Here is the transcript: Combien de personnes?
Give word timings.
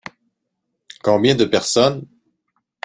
Combien 1.03 1.35
de 1.35 1.45
personnes? 1.45 2.07